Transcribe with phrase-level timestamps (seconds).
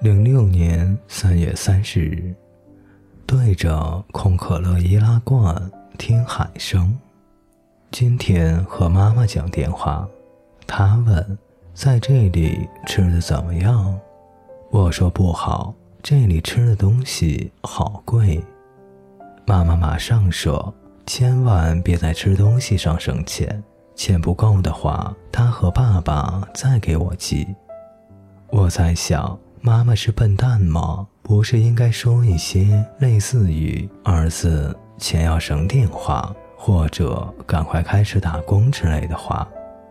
[0.00, 2.34] 零六年三月三十日，
[3.26, 5.54] 对着空可乐易拉罐
[5.98, 6.98] 听海声。
[7.90, 10.08] 今天和妈妈讲电话，
[10.66, 11.38] 她问
[11.74, 14.00] 在这里吃的怎么样？
[14.70, 18.42] 我说不好，这里吃的东西好贵。
[19.44, 20.72] 妈妈马上说
[21.04, 23.62] ：“千万别在吃东西上省钱，
[23.94, 27.46] 钱不够的话，她和爸爸再给我寄。”
[28.48, 29.38] 我在想。
[29.62, 31.06] 妈妈是笨蛋吗？
[31.22, 39.46] 不是应该说一些类似于“儿子，钱要省点花”或者“赶快开始打工”之类的话。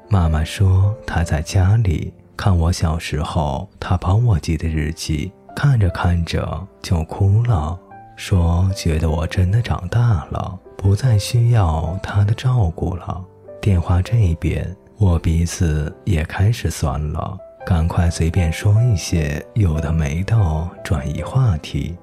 [0.09, 7.77] 妈妈说她在家里看我小时候她帮我记的日记，看着看着就哭了，
[8.15, 13.23] 说觉得我真的长大了，不再需要她的照顾了。
[13.61, 17.37] 电话这边，我鼻子也开始酸了。
[17.65, 20.35] 赶快随便说一些有的没的，
[20.83, 21.97] 转移话题。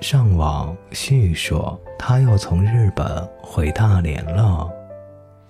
[0.00, 3.06] 上网叙说他又从日本
[3.40, 4.68] 回大连了。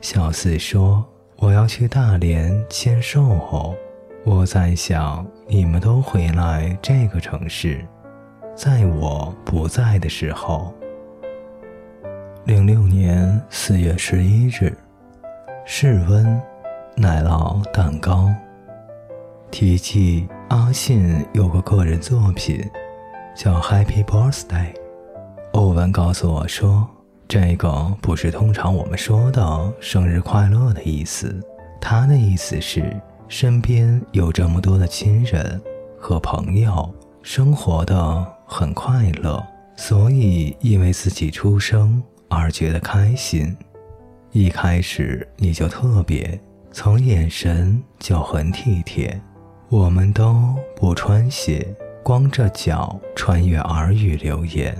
[0.01, 1.05] 小四说
[1.39, 3.75] 我要去大连签售后。
[4.27, 7.85] 我在想你们都回来这个城市，
[8.55, 10.73] 在我不在的时候。
[12.45, 14.75] 零六年四月十一日，
[15.67, 16.41] 室温，
[16.97, 18.35] 奶酪蛋糕。
[19.55, 22.69] 提起阿信有个个人作品
[23.37, 24.73] 叫《Happy Birthday》，
[25.53, 26.85] 欧文告诉我说，
[27.29, 31.41] 这个不是通常我们说的“生日快乐”的意思，
[31.81, 35.63] 他的意思是身边有这么多的亲人
[35.97, 39.41] 和朋友，生活的很快乐，
[39.77, 43.57] 所以因为自己出生而觉得开心。
[44.33, 46.41] 一开始你就特别，
[46.73, 49.17] 从眼神就很体贴。
[49.75, 51.67] 我们都不穿鞋，
[52.01, 54.73] 光着脚穿越耳语留言。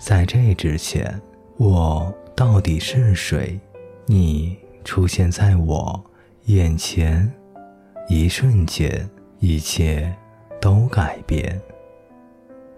[0.00, 1.20] 在这之前，
[1.58, 3.60] 我到底是谁？
[4.06, 6.02] 你出现在我
[6.46, 7.30] 眼前，
[8.08, 9.06] 一瞬间，
[9.38, 10.10] 一切
[10.62, 11.60] 都改变。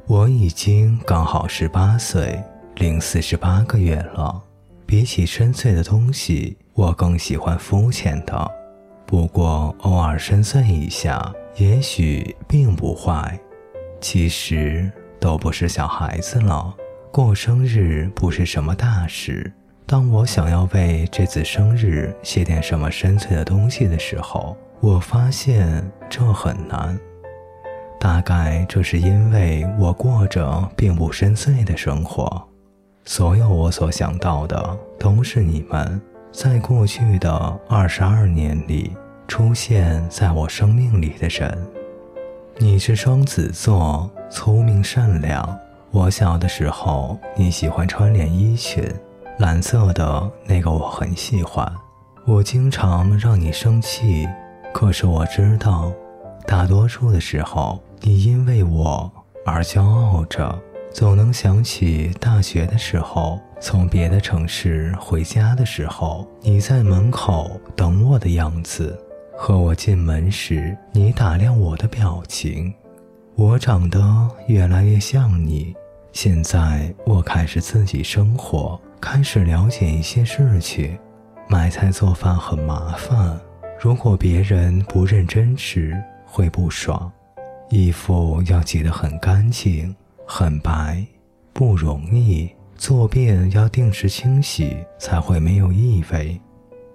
[0.06, 2.42] 我已经刚好十八岁
[2.74, 4.42] 零四十八个月了。
[4.84, 8.57] 比起深邃的东西，我更喜欢肤浅的。
[9.08, 13.40] 不过偶尔深邃一下，也许并不坏。
[14.02, 16.74] 其实都不是小孩子了，
[17.10, 19.50] 过生日不是什么大事。
[19.86, 26.96] 当我想要为这次生日写点什么深邃的东西的时候，我发现这很难。
[27.98, 32.46] 大概这是因为我过着并不深邃的生活。
[33.06, 35.98] 所有我所想到的都是你们。
[36.30, 38.94] 在过去的二十二年里，
[39.26, 41.66] 出现在我生命里的人，
[42.58, 45.58] 你是双子座，聪明善良。
[45.90, 48.84] 我小的时候，你喜欢穿连衣裙，
[49.38, 51.66] 蓝色的那个我很喜欢。
[52.26, 54.28] 我经常让你生气，
[54.72, 55.90] 可是我知道，
[56.46, 59.10] 大多数的时候，你因为我
[59.46, 60.56] 而骄傲着。
[60.98, 68.98] 总能想起大学的时候，从别的城市回家的时候，你在门口等我的样子，
[69.36, 72.74] 和我进门时你打量我的表情。
[73.36, 75.72] 我长得越来越像你。
[76.10, 80.98] 现在我开始自己生活，开始了解一些事情。
[81.48, 83.38] 买菜做饭很麻烦，
[83.78, 87.08] 如果别人不认真吃会不爽。
[87.70, 89.94] 衣服要洗得很干净。
[90.30, 91.02] 很白，
[91.54, 92.50] 不容易。
[92.76, 96.38] 坐便要定时清洗，才会没有异味。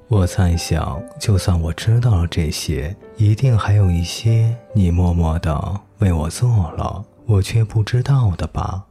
[0.08, 8.86] 我在想，就算我知道了这些，一定还有一些你默默的为我做了，我却不知道的吧。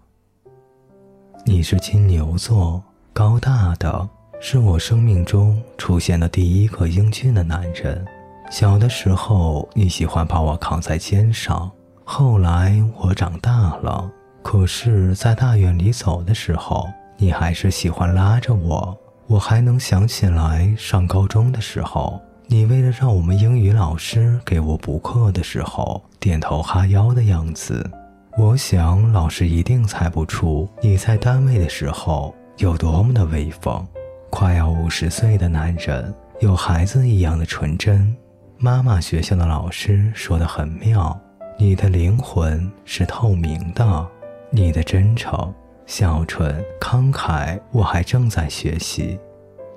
[1.46, 2.82] 你是金牛座，
[3.12, 4.06] 高大的，
[4.40, 8.04] 是我生命中出现的第一个英俊的男人。
[8.50, 11.70] 小的时候，你喜欢把我扛在肩上，
[12.04, 14.10] 后来我长大了。
[14.42, 18.98] 可是，在大院里走的时候，你还是喜欢拉着我。
[19.28, 27.88] 我还能想起来，上高中的时候，你为了让我们英语老师给我补课的时候，点头哈腰的样子。
[28.36, 33.86] 我想，老师一定猜不出你在单位的时候有多么的威风。
[34.28, 38.14] 快要五十岁的男人，有孩子一样的纯真。
[38.58, 41.18] 妈妈学校的老师说的很妙，
[41.58, 44.08] 你的灵魂是透明的。
[44.54, 45.52] 你的真诚、
[45.86, 49.18] 孝顺、慷慨，我还正在学习。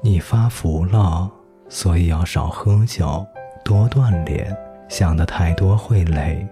[0.02, 1.32] 你发福了，
[1.70, 3.26] 所以要少喝酒，
[3.64, 4.54] 多锻炼。
[4.90, 6.46] 想的太多会累，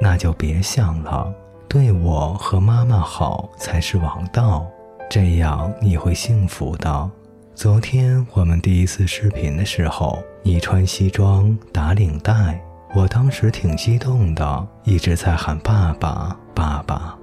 [0.00, 1.32] 那就别想了。
[1.68, 4.66] 对我和妈妈好才是王道，
[5.08, 7.10] 这样你会幸福的。
[7.54, 12.60] 昨天我们第一次视频的时候，你穿西装打领带，
[12.94, 17.16] 我当时挺激动的，一直在喊爸爸爸爸，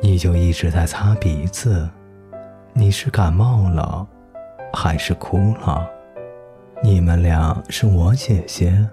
[0.00, 1.88] 你就一直在擦鼻子。
[2.72, 4.06] 你是感冒了，
[4.72, 5.88] 还是哭了？
[6.82, 8.86] 你们俩是我姐姐，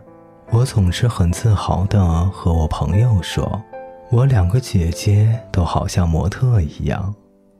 [0.51, 1.99] 我总是很自豪地
[2.31, 3.61] 和我朋友说，
[4.09, 7.13] 我两个姐姐都好像模特一样。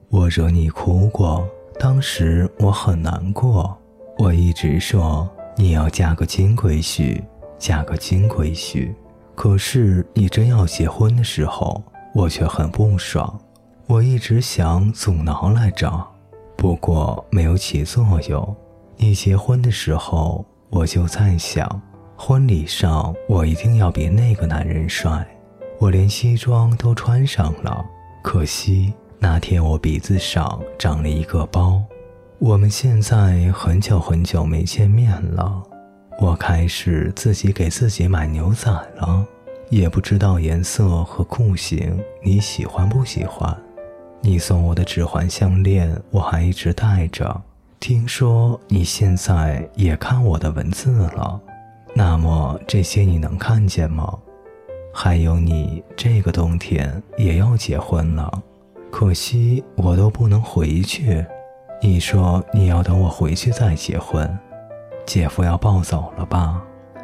[0.09, 1.45] 我惹你哭过，
[1.79, 3.77] 当时我很难过。
[4.17, 7.21] 我一直说你要嫁个金龟婿，
[7.57, 8.93] 嫁个金龟婿。
[9.35, 11.83] 可是你真要结婚的时候，
[12.13, 13.39] 我却很不爽。
[13.87, 16.07] 我一直想阻挠来着。
[16.55, 18.55] 不过没有起作用。
[18.95, 21.81] 你结婚的时候，我就在想，
[22.15, 25.27] 婚礼上我一定要比那个男人帅。
[25.79, 27.83] 我连西装都穿上了，
[28.21, 31.83] 可惜那天我鼻子上长了一个包。
[32.39, 35.61] 我们现在很久很久没见面了，
[36.19, 39.25] 我开始自己给自己买牛仔了，
[39.75, 43.55] 也不知道颜色和裤型你喜欢不喜欢。
[44.21, 47.41] 你送我的指环项链，我还一直戴着。
[47.79, 51.39] 听说你现在也看我的文字了，
[51.93, 54.17] 那么这些你能看见吗？
[54.93, 58.31] 还有你这个冬天也要结婚了，
[58.91, 61.25] 可惜我都不能回去。
[61.81, 64.39] 你说你要等我回去再结婚，
[65.05, 66.61] 姐夫要抱走了吧？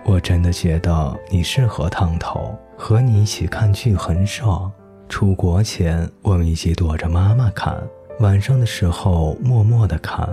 [0.10, 4.72] 我真的觉得你适合烫头，和你一起看剧很爽。
[5.08, 7.78] 出国前，我们一起躲着妈妈看，
[8.20, 10.28] 晚上的时候默默的看。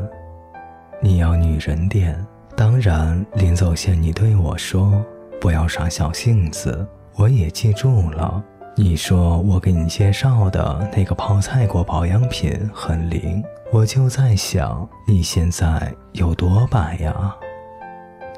[1.03, 2.19] 你要女人点，
[2.57, 5.05] 当然临走前你对我说
[5.39, 8.43] 不要耍小性子，我也记住了。
[8.77, 17.37] 你说我给你介绍的那个泡菜国保养品很灵，我就在想你现在有多白呀？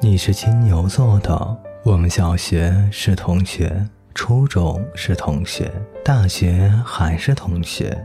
[0.01, 3.85] 你是金牛座的，我们小学是同学。
[4.15, 5.69] 初中是同学，
[6.05, 7.97] 大学还是同学。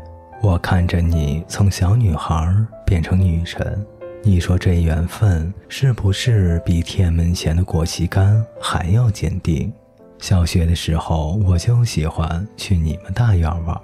[0.43, 2.53] 我看着你从小女孩
[2.85, 3.87] 变成女神，
[4.25, 9.73] 你说这缘分是不是比天安门前的国旗杆还要坚定？
[10.19, 13.77] 小学的时候我就喜欢去你们大院玩，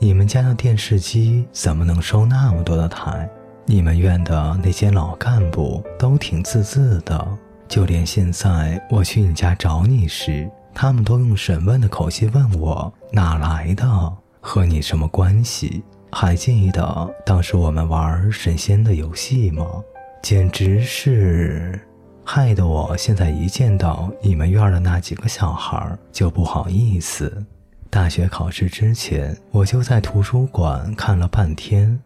[0.00, 3.30] 你们家的电视机怎么能收那么多的台？
[3.66, 7.26] 你们院的那些老干部都挺自自的，
[7.72, 10.46] 就连现在我去你家找你时。
[10.74, 15.82] 他们都用审问的口气问我哪来的，和你什么关系？
[16.10, 19.64] 还记得当时我们玩神仙的游戏吗？
[20.22, 21.80] 简直是，
[22.22, 27.42] 害得我现在一见到你们院的那几个小孩就不好意思。
[27.88, 31.98] 大学考试之前，我就在图书馆看了半天，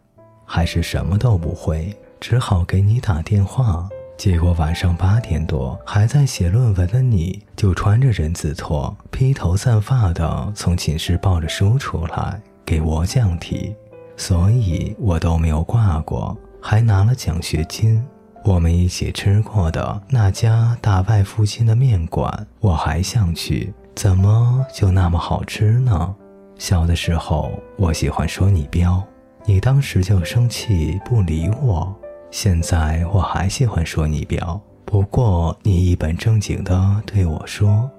[0.44, 3.88] 还是什么都不会，只好给你打电话。
[4.16, 13.74] 结果晚上八点多，还在写论文的你，就穿着人字拖、披头散发的从寝室抱着书出来给我讲题，
[14.16, 18.02] 所以我都没有挂过，还拿了奖学金。
[18.42, 26.14] 我们一起吃过的那家大外附近的面馆，我还想去，怎么就那么好吃呢？
[26.56, 29.02] 小的时候，我喜欢说你彪，
[29.44, 31.94] 你当时就生气不理我。
[32.38, 37.90] 现在我还喜欢说你表，不过你一本正经的对我说：“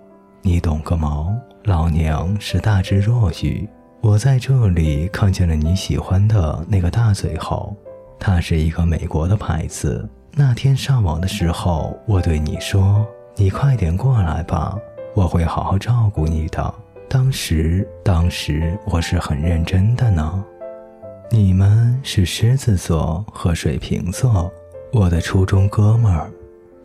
[0.44, 3.68] 你懂个毛，老娘是大智若愚。”
[4.00, 7.76] 我在这里看见了你喜欢的那个大嘴猴，
[8.20, 10.08] 它是一个美国的牌子。
[10.34, 13.04] 那天上网的时候，我对你说
[13.38, 14.78] ：“你快点过来吧，
[15.16, 16.72] 我会好好照顾你的。”
[17.10, 20.46] 当时，当时我是很认真的呢。
[21.30, 24.50] 你们是狮子座和水瓶座，
[24.94, 26.32] 我的初中哥们儿。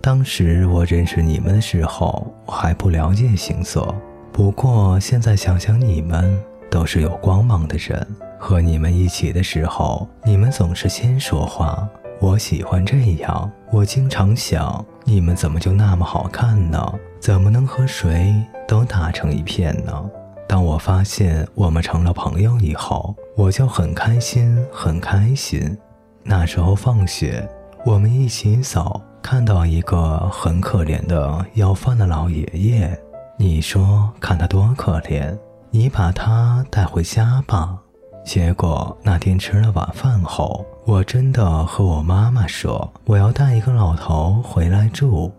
[0.01, 3.95] 当时我认识你们的时候，我还不了解星座。
[4.33, 6.37] 不过现在想想，你们
[6.69, 8.05] 都是有光芒的人。
[8.37, 11.89] 和你们一起的时候，你们总是先说话。
[12.19, 13.49] 我喜欢这样。
[13.71, 16.95] 我经常想，你们怎么就那么好看呢？
[17.21, 18.35] 怎么能和谁
[18.67, 20.11] 都打成一片呢？
[20.49, 25.77] 当我发现我们成了朋友以后，我就很开心，很开心。
[26.23, 27.49] 那时候放学，
[27.85, 32.99] 我们一起走，看到一个很可怜的要饭的老爷爷。
[33.39, 35.37] 你说看他多可怜，
[35.71, 37.79] 你把他带回家吧。
[38.25, 45.33] 结果那天吃了晚饭后，我真的和我妈妈说我要带一个老头回来住。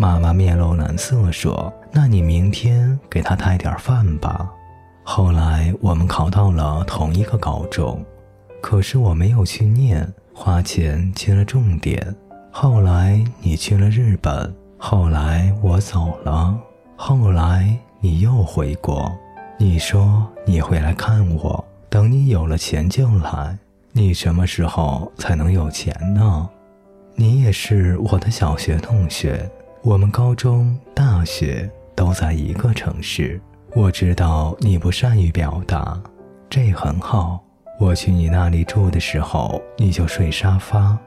[0.00, 4.50] 妈妈面露难色说：“那你明天给他带点饭吧。”
[5.04, 8.02] 后来我们考到了同一个高中，
[8.62, 12.16] 可是我没有去念，花钱去了重点。
[12.50, 16.58] 后来你去了日本，后来我走了，
[16.96, 19.14] 后来你又回国。
[19.58, 23.58] 你说你会来看我，等你有了钱就来。
[23.92, 26.48] 你什么时候才能有钱呢？
[27.16, 29.46] 你也是我的小学同学，
[29.82, 33.40] 我们高中、大学都在一个城市。
[33.74, 35.98] 我知道你不善于表达，
[36.50, 37.42] 这很好。
[37.78, 40.98] 我去你那里住的时候，你就睡沙发，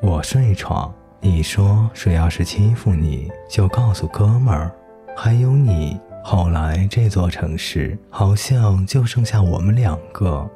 [0.00, 0.90] 我睡床。
[1.20, 4.72] 你说谁要是欺负你，就告诉哥们儿。
[5.14, 10.48] 还有你，后来这座城市好像就剩下我们两个。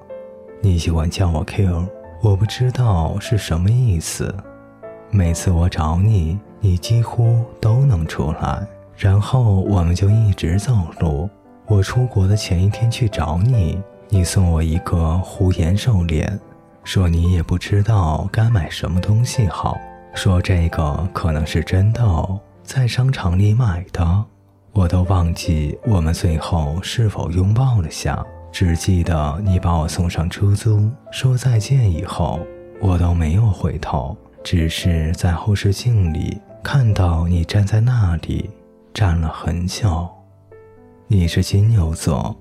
[0.62, 1.86] 你喜欢叫我 Q，
[2.22, 4.34] 我不知道是什么意思。
[5.10, 11.28] 每次我找你，你几乎都能出来，然后我们就一直走路。
[11.66, 16.38] 我出国的前一天去找你，你送我一个胡言瘦脸，
[16.84, 19.76] 说你也不知道该买什么东西好，
[20.14, 24.24] 说这个可能是真的哦，在商场里买的。
[24.72, 28.24] 我都忘记我们最后是否拥抱了下。
[28.52, 32.40] 只记得你把我送上出租，说再见以后，
[32.80, 38.50] 我都没有回头，只是在后视镜里看到你站在那里，
[38.92, 40.04] 站了很久。
[41.06, 42.36] 你是金牛座，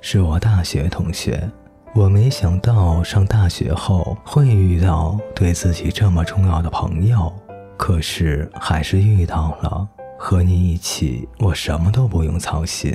[0.00, 1.48] 是我大学同学。
[1.94, 7.32] 我没想到上大学后会遇到对自己这么重要的朋友，
[7.76, 9.88] 可是还是遇到了。
[10.18, 12.92] 和你一起，我什么都不用操心。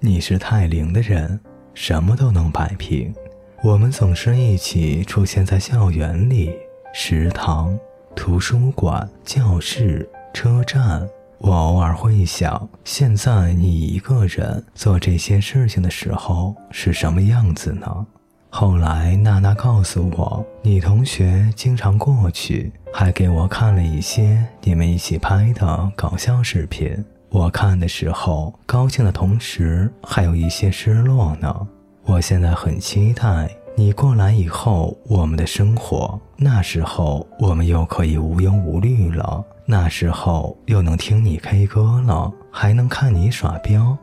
[0.00, 1.38] 你是太灵的人。
[1.74, 3.14] 什么都能摆平。
[3.62, 6.54] 我们总是一起出现在校园里、
[6.94, 7.78] 食堂、
[8.14, 11.06] 图书馆、教室、车站。
[11.38, 18.06] 我偶尔会想，现在你一个人做这些事情的时候是什么样子呢？
[18.48, 27.04] 后来娜娜告诉我，你同学经常过去，还给我看了一些你们一起拍的搞笑视频。
[27.28, 31.66] 我看的时候，高兴的同时还有一些失落呢。
[32.04, 36.20] 我现在很期待你过来以后，我们的生活。
[36.36, 43.96] 那时候我们又可以无忧无虑了，那时候又能听你 K 歌了，还能看你耍彪，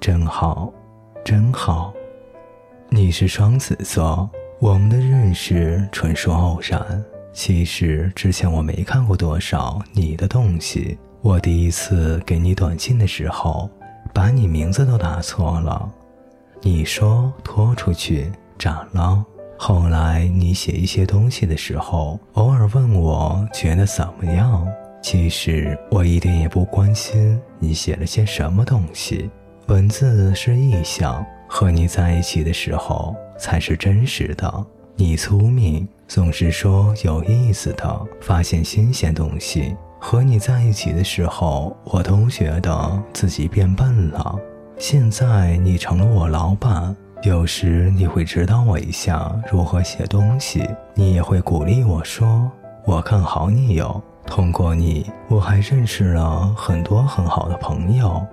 [0.00, 0.72] 真好，
[1.22, 1.92] 真好。
[2.88, 4.26] 你是双子座，
[4.58, 7.04] 我们的认识纯属偶然。
[7.34, 10.98] 其实之前我没看过多少你的东西。
[11.20, 13.68] 我第一次给你短信的时候，
[14.14, 15.86] 把你名字都打错了。
[16.62, 19.22] 你说拖出去斩了。
[19.60, 24.64] 后来你写一些东西的时候，偶尔问我觉得怎么样。
[25.02, 29.28] 其实我一点也不关心你写了些什么东西。
[29.66, 34.66] 文字是意象，和你在一起的时候才是真实的。
[34.94, 39.76] 你聪明，总是说有意思的，发现新鲜东西。
[40.00, 44.38] 和你在一起的时候，我都觉得自己变笨了。
[44.78, 52.48] 现在你成了我老板，有时你会指导我一下如何写东西，你也会鼓励我说
[52.86, 58.24] ：“我看好你哟。”通过你，我还认识了很多很好的朋友，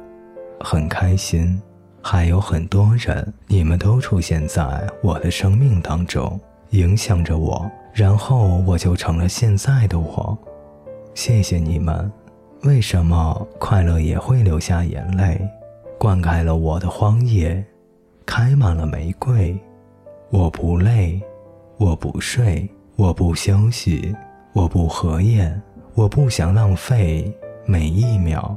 [0.60, 1.60] 很开心。
[2.02, 6.40] 还有很多人，你们都出现在我的生命当中，
[6.72, 10.38] 影响着我，然后我就成了现在的我。
[11.16, 12.12] 谢谢你们，
[12.64, 15.42] 为什么快乐也会流下眼泪？
[15.98, 17.66] 灌溉了我的荒野，
[18.26, 19.58] 开满了玫瑰。
[20.30, 21.22] 我不累，
[21.78, 24.14] 我不睡，我不休息，
[24.54, 25.62] 我不合眼，
[25.94, 27.32] 我不想浪费
[27.66, 28.56] 每一秒，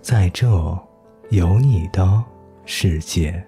[0.00, 0.48] 在这
[1.30, 2.24] 有你的
[2.64, 3.44] 世界。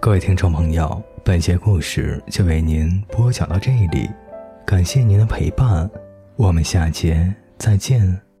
[0.00, 4.10] 各位听众朋友，本节故事就为您播讲到这里，
[4.66, 5.88] 感谢您的陪伴，
[6.36, 8.31] 我们下节再见。